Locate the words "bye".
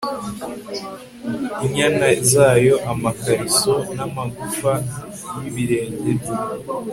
6.19-6.33